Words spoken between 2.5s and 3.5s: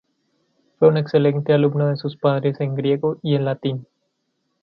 en griego y en